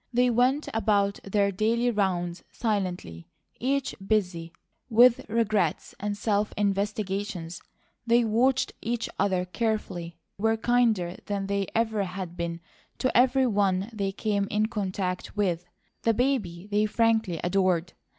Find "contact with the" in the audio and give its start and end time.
14.69-16.15